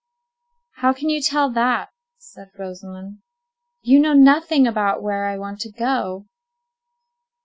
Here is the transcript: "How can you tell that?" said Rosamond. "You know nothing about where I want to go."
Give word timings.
"How 0.77 0.93
can 0.93 1.09
you 1.09 1.21
tell 1.21 1.51
that?" 1.51 1.89
said 2.17 2.49
Rosamond. 2.57 3.19
"You 3.83 3.99
know 3.99 4.13
nothing 4.13 4.65
about 4.65 5.03
where 5.03 5.25
I 5.27 5.37
want 5.37 5.59
to 5.59 5.69
go." 5.71 6.25